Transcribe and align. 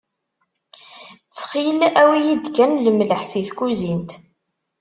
Ttxil, 1.23 1.79
awi-yi-d 2.01 2.45
kan 2.55 2.71
lemleḥ 2.85 3.21
si 3.31 3.41
tkuzint. 3.49 4.09